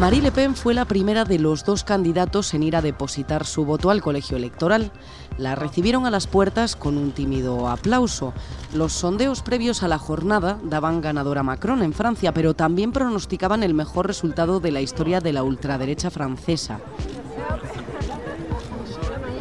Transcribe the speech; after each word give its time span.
Marie 0.00 0.20
Le 0.20 0.30
Pen 0.30 0.54
fue 0.54 0.74
la 0.74 0.84
primera 0.84 1.24
de 1.24 1.38
los 1.38 1.64
dos 1.64 1.82
candidatos 1.82 2.52
en 2.52 2.62
ir 2.62 2.76
a 2.76 2.82
depositar 2.82 3.46
su 3.46 3.64
voto 3.64 3.88
al 3.88 4.02
colegio 4.02 4.36
electoral. 4.36 4.92
La 5.38 5.54
recibieron 5.54 6.04
a 6.04 6.10
las 6.10 6.26
puertas 6.26 6.76
con 6.76 6.98
un 6.98 7.12
tímido 7.12 7.66
aplauso. 7.68 8.34
Los 8.74 8.92
sondeos 8.92 9.40
previos 9.40 9.82
a 9.82 9.88
la 9.88 9.98
jornada 9.98 10.58
daban 10.64 11.00
ganador 11.00 11.38
a 11.38 11.42
Macron 11.42 11.82
en 11.82 11.94
Francia, 11.94 12.34
pero 12.34 12.52
también 12.52 12.92
pronosticaban 12.92 13.62
el 13.62 13.72
mejor 13.72 14.06
resultado 14.06 14.60
de 14.60 14.70
la 14.70 14.82
historia 14.82 15.20
de 15.20 15.32
la 15.32 15.42
ultraderecha 15.42 16.10
francesa. 16.10 16.78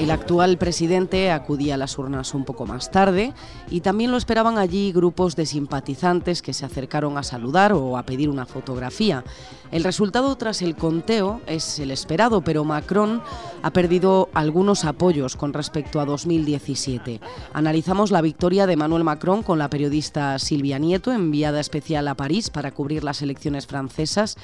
El 0.06 0.12
actual 0.12 0.60
presidente 0.60 1.32
acudía 1.32 1.74
a 1.74 1.78
las 1.78 1.98
urnas 1.98 2.36
un 2.36 2.46
poco 2.46 2.68
más 2.68 2.92
tarde 2.92 3.34
y 3.72 3.82
también 3.82 4.12
lo 4.12 4.18
esperaban 4.18 4.60
allí 4.60 4.92
grupos 4.92 5.36
de 5.36 5.48
simpatizantes 5.48 6.44
que 6.44 6.54
se 6.54 6.64
acercaron 6.64 7.18
a 7.18 7.24
saludar 7.24 7.74
o 7.74 7.98
a 7.98 8.04
pedir 8.04 8.30
una 8.30 8.46
fotografía. 8.46 9.24
El 9.72 9.84
resultado 9.84 10.36
tras 10.36 10.62
el 10.62 10.76
conteo 10.76 11.42
es 11.48 11.80
el 11.80 11.90
esperado, 11.90 12.44
pero 12.44 12.64
Macron 12.64 13.24
ha 13.64 13.72
perdido 13.72 14.30
algunos 14.36 14.86
apoyos 14.86 15.36
con 15.36 15.54
respecto 15.54 16.00
a 16.00 16.06
2017. 16.06 17.20
Analizamos 17.54 18.12
la 18.12 18.22
victoria 18.22 18.68
de 18.68 18.78
Manuel 18.78 19.04
Macron 19.04 19.42
con 19.42 19.58
la 19.58 19.72
periodista 19.72 20.38
Silvia 20.38 20.78
Nieto, 20.78 21.14
enviada 21.14 21.60
especial 21.60 22.08
a 22.10 22.14
París 22.14 22.52
para 22.52 22.70
cubrir 22.70 23.04
las 23.04 23.24
elecciones 23.24 23.66
francesas. 23.66 24.38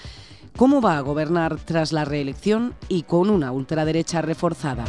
¿Cómo 0.57 0.81
va 0.81 0.97
a 0.97 1.01
gobernar 1.01 1.57
tras 1.59 1.93
la 1.93 2.03
reelección 2.03 2.73
y 2.89 3.03
con 3.03 3.29
una 3.29 3.51
ultraderecha 3.51 4.23
reforzada? 4.23 4.85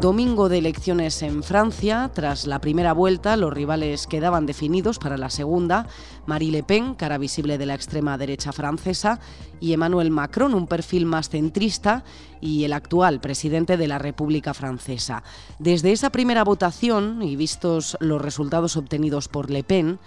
Domingo 0.00 0.50
de 0.50 0.58
elecciones 0.58 1.22
en 1.22 1.42
Francia. 1.42 2.10
Tras 2.12 2.46
la 2.46 2.60
primera 2.60 2.92
vuelta, 2.92 3.34
los 3.38 3.50
rivales 3.50 4.06
quedaban 4.06 4.44
definidos 4.44 4.98
para 4.98 5.16
la 5.16 5.30
segunda. 5.30 5.86
Marie 6.26 6.52
Le 6.52 6.62
Pen, 6.62 6.94
cara 6.94 7.16
visible 7.16 7.56
de 7.56 7.64
la 7.64 7.74
extrema 7.74 8.18
derecha 8.18 8.52
francesa, 8.52 9.20
y 9.58 9.72
Emmanuel 9.72 10.10
Macron, 10.10 10.52
un 10.52 10.66
perfil 10.66 11.06
más 11.06 11.30
centrista, 11.30 12.04
y 12.42 12.64
el 12.64 12.74
actual 12.74 13.20
presidente 13.20 13.78
de 13.78 13.88
la 13.88 13.98
República 13.98 14.52
Francesa. 14.52 15.22
Desde 15.58 15.92
esa 15.92 16.10
primera 16.10 16.44
votación, 16.44 17.22
y 17.22 17.34
vistos 17.34 17.96
los 17.98 18.20
resultados 18.20 18.76
obtenidos 18.76 19.28
por 19.28 19.50
Le 19.50 19.64
Pen, 19.64 19.98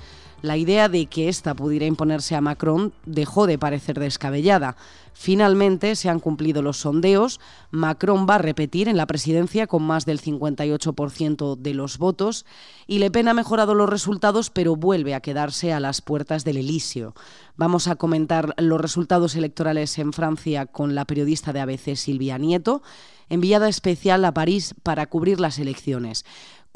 la 0.42 0.58
idea 0.58 0.90
de 0.90 1.06
que 1.08 1.30
ésta 1.30 1.54
pudiera 1.54 1.86
imponerse 1.86 2.36
a 2.36 2.42
Macron 2.42 2.94
dejó 3.06 3.48
de 3.48 3.58
parecer 3.58 4.00
descabellada. 4.00 4.76
Finalmente 5.14 5.98
se 5.98 6.08
han 6.08 6.20
cumplido 6.20 6.62
los 6.62 6.78
sondeos. 6.78 7.42
Macron 7.72 8.26
va 8.30 8.36
a 8.36 8.38
repetir 8.38 8.88
en 8.88 8.96
la 8.96 9.06
presidencia 9.06 9.68
con 9.68 9.84
más 9.84 10.06
del 10.06 10.22
58% 10.22 11.58
de 11.58 11.74
los 11.74 11.98
votos 11.98 12.46
y 12.88 13.00
Le 13.00 13.12
Pen 13.12 13.28
ha 13.28 13.34
mejorado 13.34 13.76
los 13.76 13.90
resultados, 13.90 14.50
pero 14.50 14.76
vuelve 14.78 15.16
a 15.16 15.20
quedarse 15.20 15.74
a 15.74 15.82
las 15.82 16.02
puertas 16.02 16.46
del 16.46 16.58
Elíseo. 16.58 17.16
Vamos 17.58 17.88
a 17.88 17.98
comentar 17.98 18.56
los 18.58 18.80
resultados 18.80 19.36
electorales 19.36 20.00
en 20.00 20.14
Francia 20.14 20.66
con 20.66 20.96
la 20.96 21.04
periodista 21.04 21.52
de 21.52 21.60
ABC 21.60 21.96
Silvia 21.96 22.38
Nieto, 22.38 22.82
enviada 23.28 23.68
especial 23.68 24.24
a 24.26 24.34
París 24.34 24.74
para 24.84 25.08
cubrir 25.08 25.40
las 25.40 25.60
elecciones. 25.60 26.26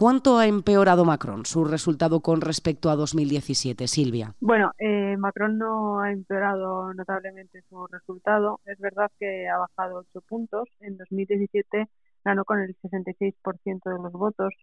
¿Cuánto 0.04 0.38
ha 0.38 0.48
empeorado 0.48 1.06
Macron 1.06 1.46
su 1.46 1.64
resultado 1.64 2.20
con 2.20 2.42
respecto 2.42 2.90
a 2.90 2.98
2017, 2.98 3.88
Silvia? 3.88 4.36
Bueno, 4.42 4.74
eh, 4.78 5.16
Macron 5.16 5.58
no 5.58 6.02
ha 6.02 6.12
empeorado 6.12 6.94
notablemente 6.94 7.64
su 7.70 7.88
resultado. 7.88 8.60
Es 8.66 8.78
verdad 8.80 9.10
que 9.18 9.48
ha 9.48 9.58
bajado 9.60 10.04
8 10.14 10.20
puntos. 10.28 10.68
En 10.82 10.98
2017 10.98 11.88
ganó 12.26 12.44
con 12.44 12.60
el 12.60 12.76
66% 12.82 13.90
de 13.90 14.04
los 14.04 14.12
votos. 14.12 14.54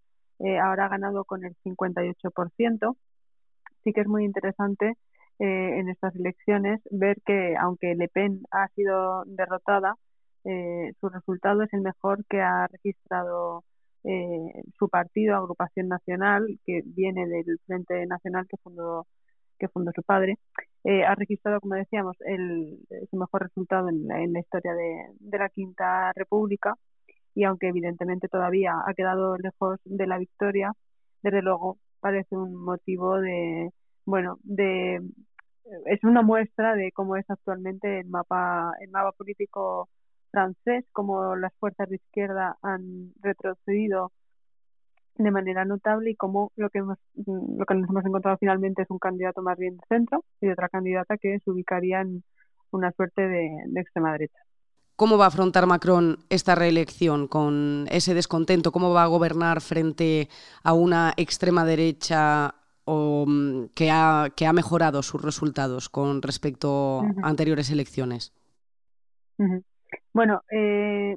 Eh, 0.40 0.58
ahora 0.58 0.84
ha 0.84 0.88
ganado 0.90 1.24
con 1.24 1.42
el 1.42 1.56
58%. 1.64 2.96
Sí 3.82 3.94
que 3.94 4.00
es 4.02 4.08
muy 4.08 4.26
interesante 4.26 4.98
eh, 5.38 5.78
en 5.78 5.88
estas 5.88 6.14
elecciones 6.16 6.82
ver 6.90 7.16
que, 7.24 7.56
aunque 7.58 7.94
Le 7.94 8.08
Pen 8.08 8.42
ha 8.50 8.68
sido 8.76 9.24
derrotada, 9.24 9.96
su 10.44 11.08
resultado 11.08 11.62
es 11.62 11.72
el 11.72 11.80
mejor 11.80 12.26
que 12.26 12.42
ha 12.42 12.66
registrado 12.66 13.64
eh, 14.04 14.62
su 14.78 14.88
partido, 14.88 15.36
Agrupación 15.36 15.88
Nacional, 15.88 16.58
que 16.64 16.82
viene 16.84 17.26
del 17.26 17.58
Frente 17.66 18.06
Nacional 18.06 18.46
que 18.48 18.56
fundó 18.58 19.06
que 19.60 19.68
fundó 19.68 19.92
su 19.94 20.02
padre, 20.02 20.38
eh, 20.84 21.04
ha 21.04 21.14
registrado, 21.14 21.60
como 21.60 21.74
decíamos, 21.74 22.16
el, 22.20 22.78
su 23.10 23.16
mejor 23.16 23.42
resultado 23.42 23.88
en 23.90 24.08
la, 24.32 24.40
historia 24.40 24.72
de, 24.74 25.38
la 25.38 25.48
Quinta 25.50 26.12
República. 26.14 26.74
Y 27.34 27.44
aunque 27.44 27.68
evidentemente 27.68 28.28
todavía 28.28 28.74
ha 28.86 28.94
quedado 28.94 29.36
lejos 29.38 29.78
de 29.84 30.06
la 30.06 30.18
victoria, 30.18 30.72
desde 31.22 31.42
luego 31.42 31.78
parece 32.00 32.36
un 32.36 32.54
motivo 32.54 33.20
de, 33.20 33.70
bueno, 34.06 34.38
de 34.42 35.00
es 35.86 36.02
una 36.04 36.22
muestra 36.22 36.74
de 36.74 36.90
cómo 36.92 37.16
es 37.16 37.28
actualmente 37.30 38.00
el 38.00 38.08
mapa 38.08 38.72
el 38.80 38.90
mapa 38.90 39.12
político 39.12 39.88
francés, 40.30 40.84
como 40.92 41.36
las 41.36 41.52
fuerzas 41.58 41.88
de 41.88 41.96
izquierda 41.96 42.56
han 42.62 43.12
retrocedido 43.20 44.12
de 45.16 45.30
manera 45.30 45.64
notable 45.64 46.10
y 46.10 46.16
como 46.16 46.50
lo 46.56 46.70
que, 46.70 46.78
hemos, 46.78 46.98
lo 47.14 47.66
que 47.66 47.74
nos 47.74 47.90
hemos 47.90 48.04
encontrado 48.04 48.38
finalmente 48.38 48.82
es 48.82 48.90
un 48.90 48.98
candidato 48.98 49.42
más 49.42 49.58
bien 49.58 49.76
de 49.76 49.82
centro 49.88 50.24
y 50.40 50.48
otra 50.48 50.68
candidata 50.68 51.18
que 51.18 51.38
se 51.40 51.50
ubicaría 51.50 52.00
en 52.00 52.22
una 52.70 52.92
suerte 52.92 53.22
de, 53.28 53.48
extrema 53.76 54.12
derecha. 54.12 54.38
¿Cómo 54.96 55.16
va 55.16 55.24
a 55.24 55.28
afrontar 55.28 55.66
Macron 55.66 56.18
esta 56.28 56.54
reelección 56.54 57.26
con 57.26 57.86
ese 57.90 58.14
descontento? 58.14 58.70
¿Cómo 58.70 58.92
va 58.92 59.04
a 59.04 59.06
gobernar 59.06 59.60
frente 59.60 60.28
a 60.62 60.74
una 60.74 61.14
extrema 61.16 61.64
derecha 61.64 62.54
o, 62.84 63.24
mm, 63.26 63.68
que, 63.74 63.90
ha, 63.90 64.28
que 64.36 64.46
ha 64.46 64.52
mejorado 64.52 65.02
sus 65.02 65.22
resultados 65.22 65.88
con 65.88 66.20
respecto 66.22 67.00
a 67.00 67.28
anteriores 67.28 67.70
elecciones? 67.70 68.34
Bueno, 70.12 70.42
eh, 70.50 71.16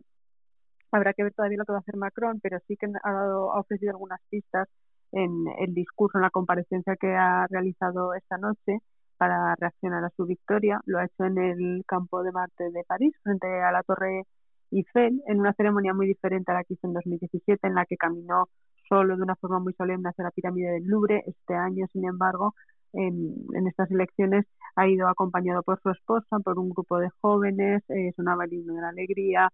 habrá 0.92 1.14
que 1.14 1.24
ver 1.24 1.34
todavía 1.34 1.58
lo 1.58 1.66
que 1.66 1.72
va 1.74 1.80
a 1.80 1.82
hacer 1.82 1.98
Macron, 1.98 2.40
pero 2.42 2.60
sí 2.68 2.78
que 2.78 2.88
ha, 3.04 3.12
dado, 3.12 3.54
ha 3.54 3.60
ofrecido 3.60 3.92
algunas 3.92 4.20
pistas 4.30 4.68
en 5.12 5.46
el 5.60 5.74
discurso, 5.74 6.18
en 6.18 6.24
la 6.24 6.30
comparecencia 6.30 6.96
que 6.96 7.16
ha 7.16 7.48
realizado 7.48 8.14
esta 8.14 8.38
noche 8.38 8.80
para 9.18 9.56
reaccionar 9.56 10.04
a 10.04 10.12
su 10.16 10.26
victoria. 10.26 10.82
Lo 10.86 11.00
ha 11.00 11.06
hecho 11.06 11.26
en 11.26 11.38
el 11.38 11.84
campo 11.88 12.24
de 12.24 12.32
Marte 12.32 12.72
de 12.72 12.84
París, 12.84 13.16
frente 13.24 13.48
a 13.62 13.72
la 13.72 13.84
Torre 13.84 14.24
Eiffel, 14.72 15.22
en 15.28 15.40
una 15.40 15.54
ceremonia 15.54 15.94
muy 15.94 16.08
diferente 16.08 16.52
a 16.52 16.56
la 16.56 16.64
que 16.64 16.74
hizo 16.74 16.88
en 16.88 16.94
2017, 16.94 17.68
en 17.68 17.76
la 17.76 17.86
que 17.86 17.98
caminó 17.98 18.50
solo 18.90 19.16
de 19.16 19.24
una 19.24 19.36
forma 19.36 19.60
muy 19.60 19.74
solemne 19.74 20.10
hacia 20.10 20.26
la 20.26 20.32
pirámide 20.32 20.72
del 20.72 20.86
Louvre. 20.86 21.24
Este 21.28 21.56
año, 21.56 21.88
sin 21.94 22.06
embargo, 22.06 22.54
en, 22.94 23.68
estas 23.68 23.90
elecciones 23.92 24.46
ha 24.76 24.88
ido 24.88 25.08
acompañado 25.08 25.64
por 25.64 25.80
su 25.82 25.90
esposa, 25.92 26.40
por 26.40 26.60
un 26.60 26.70
grupo 26.70 27.00
de 27.00 27.10
jóvenes, 27.22 27.84
eh, 27.90 28.12
sonaba 28.16 28.46
el 28.46 28.54
himno 28.54 28.74
de 28.76 28.82
la 28.82 28.90
alegría, 28.90 29.50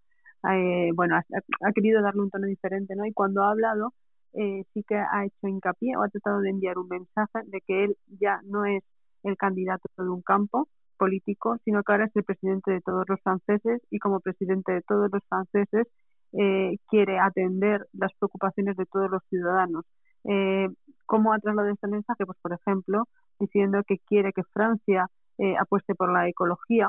eh, 0.52 0.90
bueno, 0.94 1.16
ha, 1.16 1.72
querido 1.72 2.02
darle 2.02 2.22
un 2.22 2.30
tono 2.30 2.46
diferente, 2.46 2.94
¿no? 2.96 3.04
Y 3.04 3.12
cuando 3.12 3.42
ha 3.42 3.50
hablado, 3.50 3.92
eh, 4.32 4.64
sí 4.72 4.84
que 4.84 4.96
ha 4.96 5.24
hecho 5.24 5.48
hincapié 5.48 5.96
o 5.96 6.02
ha 6.02 6.08
tratado 6.08 6.40
de 6.40 6.50
enviar 6.50 6.78
un 6.78 6.88
mensaje 6.88 7.40
de 7.46 7.60
que 7.66 7.84
él 7.84 7.96
ya 8.20 8.40
no 8.44 8.64
es 8.64 8.82
el 9.24 9.36
candidato 9.36 9.88
de 9.98 10.08
un 10.08 10.22
campo 10.22 10.68
político, 10.96 11.56
sino 11.64 11.82
que 11.82 11.92
ahora 11.92 12.06
es 12.06 12.16
el 12.16 12.24
presidente 12.24 12.70
de 12.72 12.80
todos 12.80 13.04
los 13.08 13.20
franceses 13.22 13.82
y 13.90 13.98
como 13.98 14.20
presidente 14.20 14.72
de 14.72 14.82
todos 14.82 15.10
los 15.12 15.22
franceses 15.28 15.86
eh, 16.32 16.78
quiere 16.88 17.18
atender 17.18 17.86
las 17.92 18.12
preocupaciones 18.14 18.76
de 18.76 18.86
todos 18.86 19.10
los 19.10 19.22
ciudadanos. 19.28 19.84
Eh, 20.24 20.68
¿Cómo 21.10 21.32
ha 21.32 21.40
trasladado 21.40 21.74
este 21.74 21.88
mensaje? 21.88 22.24
Pues, 22.24 22.38
por 22.40 22.52
ejemplo, 22.52 23.08
diciendo 23.40 23.82
que 23.84 23.98
quiere 23.98 24.32
que 24.32 24.44
Francia 24.44 25.08
eh, 25.38 25.56
apueste 25.58 25.96
por 25.96 26.12
la 26.12 26.28
ecología, 26.28 26.88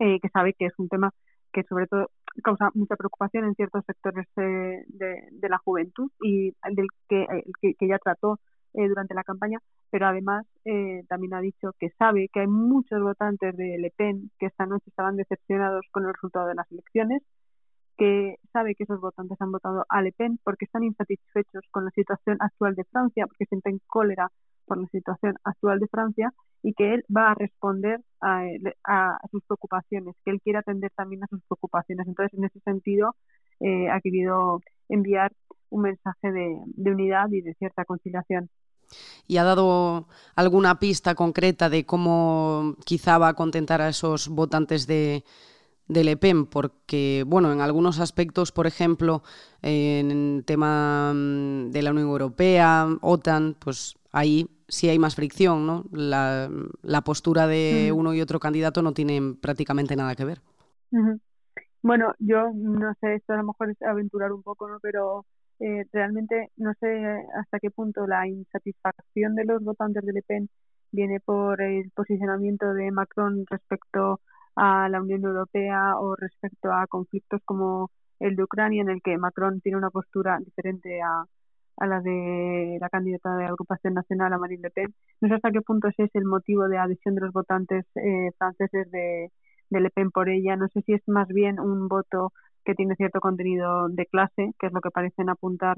eh, 0.00 0.18
que 0.18 0.28
sabe 0.30 0.52
que 0.54 0.66
es 0.66 0.76
un 0.78 0.88
tema 0.88 1.12
que 1.52 1.62
sobre 1.62 1.86
todo 1.86 2.10
causa 2.42 2.70
mucha 2.74 2.96
preocupación 2.96 3.44
en 3.44 3.54
ciertos 3.54 3.84
sectores 3.86 4.26
de, 4.34 4.84
de, 4.88 5.48
la 5.48 5.58
juventud 5.58 6.10
y 6.20 6.50
del 6.74 6.88
que, 7.08 7.26
que, 7.78 7.88
ya 7.88 7.98
trató 8.00 8.40
durante 8.72 9.14
la 9.14 9.22
campaña, 9.22 9.60
pero 9.90 10.06
además 10.06 10.44
también 11.08 11.34
ha 11.34 11.40
dicho 11.40 11.74
que 11.78 11.90
sabe 11.98 12.28
que 12.32 12.40
hay 12.40 12.48
muchos 12.48 13.00
votantes 13.00 13.56
de 13.56 13.78
Le 13.78 13.92
Pen 13.96 14.30
que 14.40 14.46
esta 14.46 14.66
noche 14.66 14.90
estaban 14.90 15.16
decepcionados 15.16 15.86
con 15.92 16.04
el 16.04 16.12
resultado 16.12 16.48
de 16.48 16.56
las 16.56 16.70
elecciones 16.72 17.22
que 17.98 18.36
sabe 18.52 18.76
que 18.76 18.84
esos 18.84 19.00
votantes 19.00 19.36
han 19.40 19.50
votado 19.50 19.84
a 19.88 20.00
Le 20.00 20.12
Pen 20.12 20.38
porque 20.44 20.64
están 20.64 20.84
insatisfechos 20.84 21.64
con 21.72 21.84
la 21.84 21.90
situación 21.90 22.38
actual 22.40 22.76
de 22.76 22.84
Francia, 22.84 23.26
porque 23.26 23.44
sienten 23.46 23.80
cólera 23.86 24.30
por 24.66 24.78
la 24.78 24.86
situación 24.88 25.36
actual 25.42 25.80
de 25.80 25.88
Francia 25.88 26.32
y 26.62 26.74
que 26.74 26.94
él 26.94 27.04
va 27.14 27.32
a 27.32 27.34
responder 27.34 28.00
a, 28.20 29.18
sus 29.30 29.42
preocupaciones, 29.44 30.14
que 30.24 30.30
él 30.30 30.40
quiere 30.40 30.60
atender 30.60 30.92
también 30.94 31.24
a 31.24 31.26
sus 31.26 31.42
preocupaciones. 31.48 32.06
Entonces, 32.06 32.38
en 32.38 32.44
ese 32.44 32.60
sentido, 32.60 33.16
eh, 33.60 33.90
ha 33.90 34.00
querido 34.00 34.60
enviar 34.88 35.32
un 35.70 35.82
mensaje 35.82 36.30
de, 36.30 36.56
de 36.66 36.90
unidad 36.90 37.28
y 37.30 37.40
de 37.40 37.54
cierta 37.54 37.84
conciliación. 37.84 38.48
¿Y 39.26 39.36
ha 39.36 39.44
dado 39.44 40.06
alguna 40.36 40.78
pista 40.78 41.14
concreta 41.14 41.68
de 41.68 41.84
cómo 41.84 42.76
quizá 42.86 43.18
va 43.18 43.28
a 43.28 43.34
contentar 43.34 43.82
a 43.82 43.88
esos 43.88 44.28
votantes 44.28 44.86
de, 44.86 45.24
de 45.88 46.04
Le 46.04 46.16
Pen, 46.16 46.46
porque, 46.46 47.24
bueno, 47.26 47.52
en 47.52 47.60
algunos 47.60 47.98
aspectos, 47.98 48.52
por 48.52 48.66
ejemplo, 48.66 49.22
en 49.62 50.10
el 50.10 50.44
tema 50.44 51.12
mm, 51.14 51.70
de 51.70 51.82
la 51.82 51.90
Unión 51.90 52.08
Europea, 52.08 52.86
OTAN, 53.00 53.56
pues 53.58 53.96
ahí 54.12 54.48
si 54.68 54.88
hay 54.88 54.98
más 54.98 55.16
fricción, 55.16 55.66
¿no? 55.66 55.84
La, 55.92 56.50
postura 57.04 57.46
de 57.46 57.90
uno 57.92 58.12
y 58.12 58.20
otro 58.20 58.38
candidato 58.38 58.82
no 58.82 58.92
tienen 58.92 59.36
prácticamente 59.36 59.96
nada 59.96 60.14
que 60.14 60.26
ver. 60.26 60.40
Bueno, 61.82 62.12
yo 62.18 62.50
no 62.54 62.92
sé, 63.00 63.14
esto 63.14 63.32
a 63.32 63.36
lo 63.38 63.44
mejor 63.44 63.70
es 63.70 63.80
aventurar 63.82 64.32
un 64.32 64.42
poco, 64.42 64.68
¿no? 64.68 64.78
Pero 64.80 65.24
eh, 65.60 65.86
realmente 65.92 66.50
no 66.56 66.72
sé 66.80 67.02
hasta 67.40 67.58
qué 67.60 67.70
punto 67.70 68.06
la 68.06 68.28
insatisfacción 68.28 69.34
de 69.34 69.44
los 69.44 69.62
votantes 69.62 70.04
de 70.04 70.12
Le 70.12 70.22
Pen 70.22 70.50
viene 70.90 71.20
por 71.20 71.62
el 71.62 71.90
posicionamiento 71.90 72.74
de 72.74 72.90
Macron 72.90 73.44
respecto 73.48 74.20
a 74.58 74.88
la 74.88 75.00
Unión 75.00 75.24
Europea 75.24 75.98
o 75.98 76.16
respecto 76.16 76.72
a 76.72 76.86
conflictos 76.88 77.40
como 77.44 77.90
el 78.18 78.34
de 78.34 78.42
Ucrania, 78.42 78.82
en 78.82 78.90
el 78.90 79.00
que 79.02 79.16
Macron 79.16 79.60
tiene 79.60 79.78
una 79.78 79.90
postura 79.90 80.38
diferente 80.44 81.00
a, 81.00 81.24
a 81.76 81.86
la 81.86 82.00
de 82.00 82.78
la 82.80 82.88
candidata 82.88 83.36
de 83.36 83.44
agrupación 83.46 83.94
nacional, 83.94 84.32
a 84.32 84.38
Marine 84.38 84.62
Le 84.62 84.70
Pen. 84.70 84.94
No 85.20 85.28
sé 85.28 85.34
hasta 85.34 85.52
qué 85.52 85.60
punto 85.60 85.88
es 85.88 86.10
el 86.14 86.24
motivo 86.24 86.68
de 86.68 86.78
adhesión 86.78 87.14
de 87.14 87.20
los 87.22 87.32
votantes 87.32 87.86
eh, 87.94 88.30
franceses 88.36 88.90
de, 88.90 89.30
de 89.70 89.80
Le 89.80 89.90
Pen 89.90 90.10
por 90.10 90.28
ella. 90.28 90.56
No 90.56 90.66
sé 90.68 90.82
si 90.82 90.92
es 90.94 91.02
más 91.06 91.28
bien 91.28 91.60
un 91.60 91.86
voto 91.86 92.32
que 92.64 92.74
tiene 92.74 92.96
cierto 92.96 93.20
contenido 93.20 93.88
de 93.88 94.06
clase, 94.06 94.52
que 94.58 94.66
es 94.66 94.72
lo 94.72 94.80
que 94.80 94.90
parecen 94.90 95.30
apuntar 95.30 95.76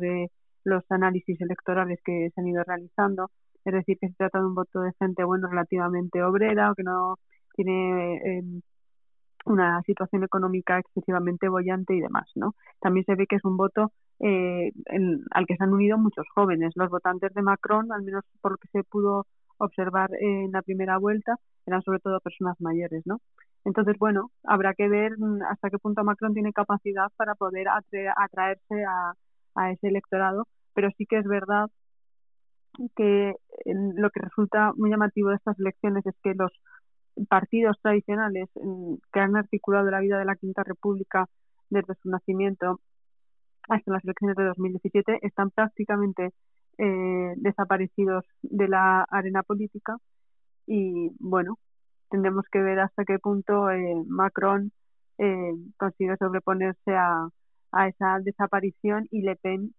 los 0.65 0.85
análisis 0.91 1.39
electorales 1.41 2.01
que 2.05 2.31
se 2.35 2.41
han 2.41 2.49
ido 2.49 2.65
realizando. 2.65 3.31
Es 3.65 3.75
decir, 3.75 3.99
que 4.01 4.09
se 4.09 4.15
trata 4.15 4.39
de 4.41 4.47
un 4.47 4.55
voto 4.55 4.81
de 4.81 4.93
gente, 4.99 5.23
bueno, 5.25 5.49
relativamente 5.49 6.23
obrera 6.23 6.71
o 6.71 6.75
que 6.75 6.83
no 6.83 7.17
tiene 7.55 8.39
em, 8.39 8.63
una 9.47 9.83
situación 9.83 10.25
económica 10.25 10.79
excesivamente 10.79 11.49
bollante 11.49 11.95
y 11.95 12.01
demás, 12.01 12.31
¿no? 12.35 12.55
También 12.81 13.05
se 13.07 13.15
ve 13.15 13.27
que 13.27 13.37
es 13.37 13.45
un 13.45 13.57
voto 13.57 13.93
eh, 14.21 14.73
al 15.31 15.47
que 15.47 15.57
se 15.57 15.65
han 15.65 15.73
unido 15.73 15.99
muchos 15.99 16.27
jóvenes. 16.35 16.73
Los 16.77 16.91
votantes 16.91 17.33
de 17.35 17.43
Macron, 17.43 17.93
al 17.93 18.03
menos 18.03 18.25
por 18.41 18.53
lo 18.53 18.59
que 18.59 18.69
se 18.69 18.85
pudo 18.85 19.27
observar 19.59 20.11
en 20.21 20.53
la 20.53 20.63
primera 20.63 20.99
vuelta, 20.99 21.37
eran 21.67 21.83
sobre 21.83 22.01
todo 22.01 22.21
personas 22.21 22.61
mayores, 22.61 23.03
¿no? 23.07 23.21
Entonces, 23.65 23.97
bueno, 23.99 24.31
habrá 24.45 24.75
que 24.75 24.89
ver 24.89 25.19
mm, 25.19 25.43
hasta 25.51 25.71
qué 25.71 25.79
punto 25.79 26.05
Macron 26.05 26.35
tiene 26.35 26.53
capacidad 26.53 27.09
para 27.17 27.35
poder 27.35 27.67
atraerse 27.69 28.85
a, 28.85 29.15
ese 29.73 29.89
electorado, 29.89 30.47
pero 30.75 30.89
sí 30.97 31.05
que 31.07 31.19
es 31.19 31.27
verdad 31.27 31.69
que 32.97 33.35
lo 33.75 34.11
que 34.11 34.21
resulta 34.21 34.73
muy 34.77 34.89
llamativo 34.91 35.29
de 35.29 35.37
estas 35.37 35.59
elecciones 35.59 36.07
es 36.07 36.15
que 36.23 36.35
los 36.35 36.51
partidos 37.29 37.77
tradicionales 37.83 38.49
que 39.13 39.21
han 39.21 39.37
articulado 39.37 39.91
la 39.91 40.01
vida 40.01 40.19
de 40.19 40.25
la 40.25 40.37
Quinta 40.37 40.63
República 40.65 41.27
desde 41.69 41.95
su 42.03 42.11
nacimiento 42.11 42.81
hasta 43.69 43.93
las 43.93 44.05
elecciones 44.05 44.37
de 44.37 44.45
2017 44.45 45.19
están 45.23 45.51
prácticamente 45.51 46.33
eh, 46.79 47.35
desaparecidos 47.37 48.25
de 48.43 48.69
la 48.69 49.03
arena 49.11 49.43
política 49.43 49.97
y 50.67 51.11
bueno 51.21 51.59
tendremos 52.11 52.45
que 52.51 52.61
ver 52.61 52.81
hasta 52.81 53.05
qué 53.05 53.19
punto 53.19 53.71
eh, 53.71 54.03
Macron 54.07 54.73
eh, 55.19 55.53
consigue 55.77 56.17
sobreponerse 56.17 56.93
a, 56.95 57.29
a, 57.73 57.89
esa 57.89 58.19
desaparición 58.21 59.07
y 59.11 59.23
Le 59.23 59.37
Pen 59.37 59.75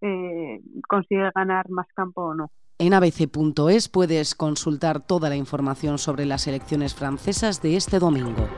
eh, 0.00 0.60
consigue 0.88 1.30
ganar 1.34 1.68
más 1.70 1.86
campo 1.94 2.22
o 2.22 2.34
no. 2.34 2.50
En 2.76 2.92
abc.es 2.92 3.88
puedes 3.88 4.34
consultar 4.34 5.00
toda 5.06 5.28
la 5.28 5.36
información 5.36 5.96
sobre 5.98 6.26
las 6.26 6.48
elecciones 6.48 6.92
francesas 6.92 7.62
de 7.62 7.76
este 7.76 8.00
domingo. 8.00 8.48